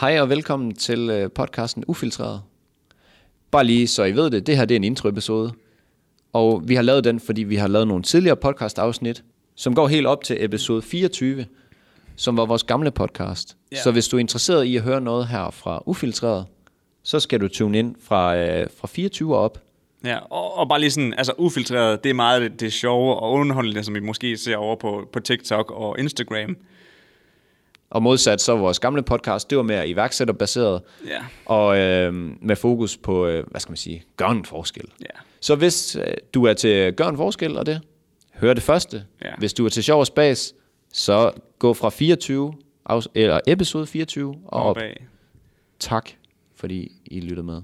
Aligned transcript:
Hej 0.00 0.20
og 0.20 0.28
velkommen 0.28 0.74
til 0.74 1.10
øh, 1.10 1.30
podcasten 1.30 1.84
Ufiltreret. 1.86 2.42
Bare 3.50 3.64
lige 3.64 3.86
så 3.86 4.04
I 4.04 4.16
ved 4.16 4.30
det, 4.30 4.46
det 4.46 4.56
her 4.56 4.64
det 4.64 4.74
er 4.74 4.76
en 4.76 4.84
intro-episode. 4.84 5.52
Og 6.32 6.68
vi 6.68 6.74
har 6.74 6.82
lavet 6.82 7.04
den, 7.04 7.20
fordi 7.20 7.42
vi 7.42 7.56
har 7.56 7.68
lavet 7.68 7.88
nogle 7.88 8.02
tidligere 8.02 8.36
podcast-afsnit, 8.36 9.24
som 9.54 9.74
går 9.74 9.88
helt 9.88 10.06
op 10.06 10.24
til 10.24 10.44
episode 10.44 10.82
24, 10.82 11.46
som 12.16 12.36
var 12.36 12.46
vores 12.46 12.64
gamle 12.64 12.90
podcast. 12.90 13.56
Ja. 13.72 13.82
Så 13.82 13.90
hvis 13.90 14.08
du 14.08 14.16
er 14.16 14.20
interesseret 14.20 14.64
i 14.64 14.76
at 14.76 14.82
høre 14.82 15.00
noget 15.00 15.26
her 15.26 15.50
fra 15.50 15.82
Ufiltreret, 15.86 16.46
så 17.02 17.20
skal 17.20 17.40
du 17.40 17.48
tune 17.48 17.78
ind 17.78 17.94
fra, 18.00 18.36
øh, 18.36 18.66
fra 18.80 18.88
24 18.88 19.36
og 19.36 19.42
op. 19.42 19.58
Ja, 20.04 20.18
og, 20.18 20.58
og 20.58 20.68
bare 20.68 20.80
lige 20.80 20.90
sådan, 20.90 21.14
altså 21.14 21.32
ufiltreret, 21.38 22.04
det 22.04 22.10
er 22.10 22.14
meget 22.14 22.42
det, 22.42 22.60
det 22.60 22.72
sjove 22.72 23.14
og 23.14 23.32
underholdende, 23.32 23.84
som 23.84 23.94
vi 23.94 24.00
måske 24.00 24.36
ser 24.36 24.56
over 24.56 24.76
på, 24.76 25.08
på 25.12 25.20
TikTok 25.20 25.70
og 25.70 25.98
Instagram. 25.98 26.56
Og 27.90 28.02
modsat 28.02 28.40
så 28.40 28.56
vores 28.56 28.78
gamle 28.80 29.02
podcast, 29.02 29.50
det 29.50 29.58
var 29.58 29.64
mere 29.64 29.88
iværksætterbaseret, 29.88 30.82
Ja, 31.06 31.24
og 31.46 31.78
øh, 31.78 32.14
med 32.42 32.56
fokus 32.56 32.96
på, 32.96 33.26
øh, 33.26 33.44
hvad 33.50 33.60
skal 33.60 33.70
man 33.70 33.76
sige, 33.76 34.04
gør 34.16 34.28
en 34.28 34.44
forskel. 34.44 34.84
ja, 35.00 35.06
Så 35.40 35.54
hvis 35.54 35.96
øh, 35.96 36.04
du 36.34 36.44
er 36.44 36.52
til 36.52 36.92
gør 36.92 37.08
en 37.08 37.16
forskel 37.16 37.56
og 37.56 37.66
det, 37.66 37.80
hør 38.34 38.54
det 38.54 38.62
første. 38.62 39.04
Ja. 39.24 39.30
Hvis 39.38 39.54
du 39.54 39.64
er 39.64 39.68
til 39.68 39.84
sjov 39.84 40.00
og 40.00 40.06
spas, 40.06 40.54
så 40.92 41.30
gå 41.58 41.74
fra 41.74 41.88
24, 41.90 42.54
afs- 42.90 43.06
eller 43.14 43.40
episode 43.46 43.86
24 43.86 44.34
og 44.46 44.62
op. 44.62 44.76
Tak, 45.78 46.10
fordi 46.56 46.92
I 47.06 47.20
lyttede 47.20 47.46
med. 47.46 47.62